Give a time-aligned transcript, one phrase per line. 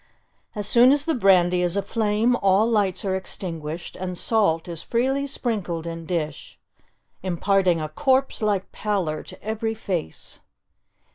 [0.55, 5.85] As soon as brandy is aflame, all lights are extinguished, and salt is freely sprinkled
[5.85, 6.59] in dish,
[7.21, 10.39] imparting a corpse like pallor to every face.